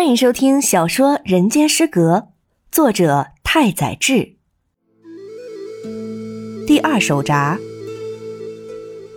[0.00, 2.16] 欢迎收听小说《人间失格》，
[2.72, 4.38] 作者太宰治。
[6.66, 7.58] 第二手札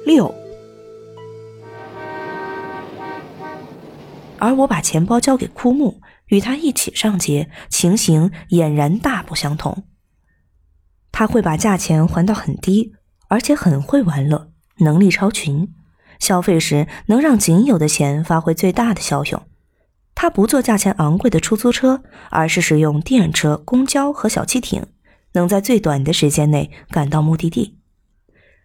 [0.06, 0.36] 六。
[4.38, 9.86] 而我把钱包交给枯木，与他一起上街，情形俨然大不相同。
[11.14, 12.92] 他会把价钱还到很低，
[13.29, 15.74] 而且很会玩乐，能力超群，
[16.20, 19.42] 消费时能让仅有的钱发挥最大的效用。
[20.23, 24.86] 他不坐价钱昂贵的出租车，而是使用电车、公交和小汽艇，
[25.33, 27.77] 能在最短的时间内赶到目的地。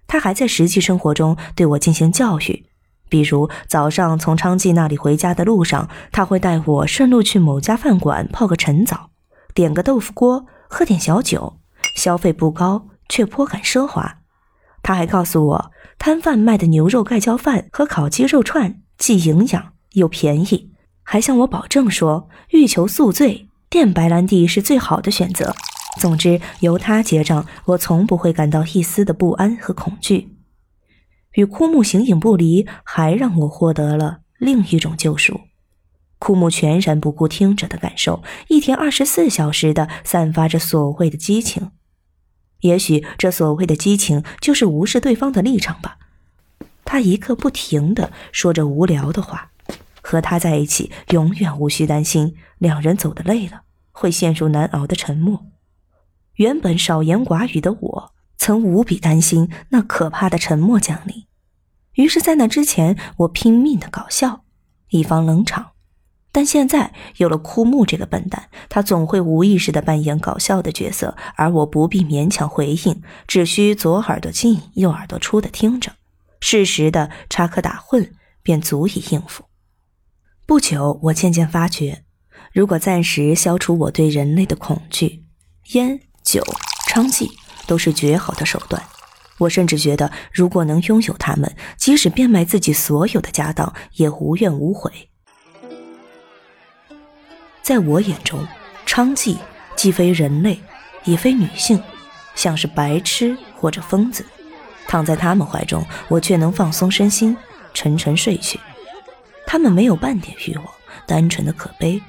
[0.06, 2.66] 他还在实际生活中对我进行教育，
[3.08, 9.10] 比如早上从昌记那里回家的路上，他会带我顺路去某家饭馆泡个晨早，
[9.52, 11.58] 点个豆腐锅，喝点小酒，
[11.96, 14.18] 消费不高却颇感奢华。
[14.84, 20.70] 他还告诉我，摊贩卖的牛肉盖浇饭和烤鸡肉串既营养又便宜。
[21.10, 25.54] 还向我保证说，欲求宿醉，电白兰地是最好的选择。
[25.98, 30.36] 总之，由他结账，我从不会感到一丝的不安和恐惧。
[31.32, 35.40] 与枯木形影不离，还让我获得了另一种救赎。
[36.18, 41.70] 枯木全然不顾听者的感受，一天二十四小时的散发着所谓的激情。
[42.60, 45.96] 也许这所谓的激情，就是无视对方的立场吧。
[46.84, 49.52] 他一刻不停的说着无聊的话。
[50.08, 53.60] 和他在一起，永远无需担心两人走得累了
[53.92, 55.44] 会陷入难熬的沉默。
[56.36, 61.26] 原本少言寡语的我，曾无比担心那可怕的沉默降临。
[61.92, 64.44] 于是，在那之前，我拼命的搞笑，
[64.88, 65.72] 以防冷场。
[66.32, 75.92] 但现在有了枯木这个笨蛋，他总会无意识的扮演搞笑的角色，而我不必勉强回应，只需左耳朵进右耳朵出的听着，
[76.40, 78.12] 适时的插科打诨，
[78.42, 79.44] 便足以应付。
[80.48, 82.04] 不久，我渐渐发觉，
[82.54, 85.26] 如果暂时消除我对人类的恐惧，
[85.74, 86.42] 烟酒
[86.88, 87.28] 娼妓
[87.66, 88.82] 都是绝好的手段。
[89.40, 94.90] 我甚至觉得，如果能拥有它们，即使变卖自己所有的家当，也无怨无悔。
[97.60, 98.42] 在我眼中，
[98.86, 99.36] 娼妓
[99.76, 100.58] 既非人类，
[101.04, 101.78] 也非女性，
[102.34, 104.24] 像是白痴或者疯子。
[104.86, 107.36] 躺在他们怀中，我却能放松身心，
[107.74, 108.58] 沉沉睡去。
[109.50, 110.66] 他们没有半点欲望，
[111.06, 112.02] 单纯的可悲。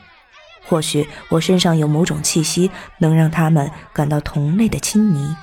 [0.67, 5.33] 或许我身上有某种气息，能让他们感到同类的亲昵。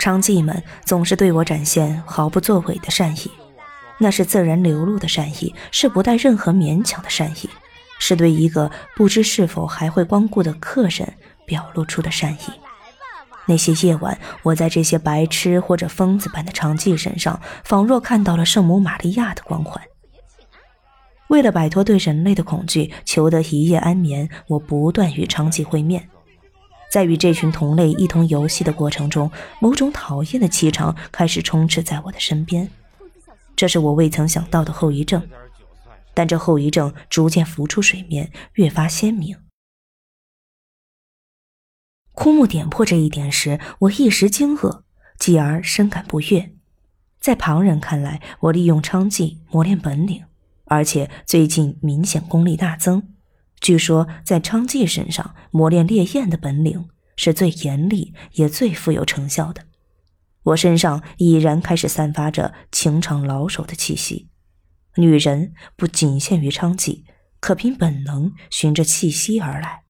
[0.00, 3.30] 娼妓们总是对我展现毫不作为的善意，
[3.98, 7.48] 那是自然流露的善意，是不带任何勉强的善意，
[8.00, 11.14] 是对一个不知是否还会光顾的客人
[11.46, 12.52] 表露出的善意。
[13.46, 19.80] 那些夜晚，我在这些白痴或者疯子般的娼妓身上，仿若看到了圣母玛利亚的光环。
[21.28, 26.08] 为了摆脱对人类的恐惧，求得一夜安眠，我不断与娼妓会面。
[26.88, 32.70] 在与这群同类一同游戏的过程中，某种讨厌的气场开始充斥在我的身边。
[33.56, 35.26] 这是我未曾想到的后遗症，
[36.14, 39.36] 但这后遗症逐渐浮出水面，越发鲜明。
[42.12, 44.82] 枯木点破这一点时，我一时惊愕，
[45.18, 46.54] 继而深感不悦。
[47.18, 50.22] 在旁人看来，我利用娼妓磨练本领。
[50.66, 53.14] 而且最近明显功力大增，
[53.60, 59.64] 据说在娼妓身上磨练烈焰的本领是最严厉也最富有成效的。
[60.42, 64.28] 我身上已然开始散发着情场老手的气息。
[64.96, 67.04] 女人不仅限于娼妓，
[67.40, 69.82] 可凭本能循着气息而来。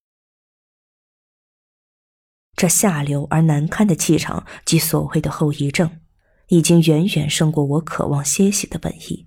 [2.55, 6.01] 这下流而难堪的气场及所谓的后遗症，
[6.49, 9.26] 已经远远胜过我渴望歇息的本意。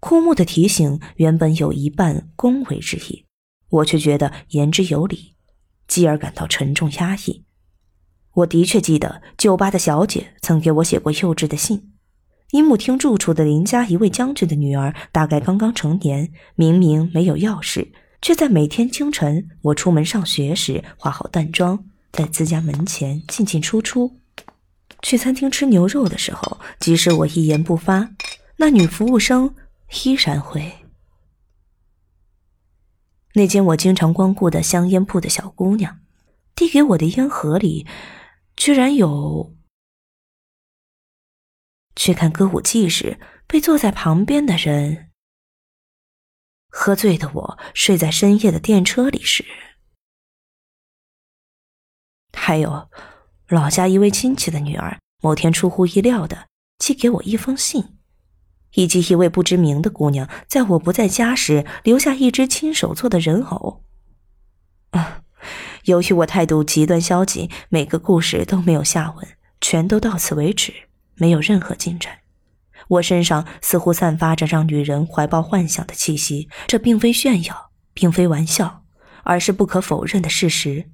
[0.00, 3.24] 枯木的提醒原本有一半恭维之意，
[3.68, 5.34] 我却觉得言之有理，
[5.88, 7.44] 继而感到沉重压抑。
[8.34, 11.90] 我的确记得酒吧的小姐曾给我写过幼稚的信。
[12.52, 17.88] 樱木厅住处的邻家一位将军的女儿，大概刚刚成年，明明没有钥匙，
[18.22, 24.16] 却在每天清晨我出门上学时化好淡妆，在自家门前进进出出。
[25.02, 28.10] 去餐厅吃牛肉的时候，即使我一言不发，
[28.56, 29.54] 那女服务生。
[30.04, 30.84] 依然会。
[33.34, 36.00] 那间我经常光顾的香烟铺的小姑娘，
[36.54, 37.86] 递给我的烟盒里，
[38.56, 39.54] 居然有。
[41.94, 45.10] 去看歌舞伎时，被坐在旁边的人。
[46.70, 49.44] 喝醉的我睡在深夜的电车里时，
[52.32, 52.90] 还有
[53.48, 56.48] 老家一位亲戚的女儿，某天出乎意料的
[56.78, 57.97] 寄给我一封信。
[58.74, 63.82] 以及一位不知名的姑娘在我不在家时留下一只亲手做的人偶。
[64.90, 65.22] 啊，
[65.84, 69.28] 由于我态度极端消极，每个故事都没有下文，
[69.60, 70.72] 全都到此为止，
[71.14, 72.12] 没有任何进展。
[72.88, 78.84] 我身上似乎散发着让女人怀抱幻想的气息，这并非炫耀，并非玩笑，
[79.24, 80.88] 而是不可否认的事实。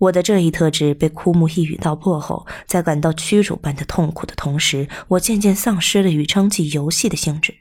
[0.00, 7.59] 我的这一特质被枯木一语道破后，在感到屈辱般的痛苦的同时，我渐渐丧失了与娼妓游戏的兴致。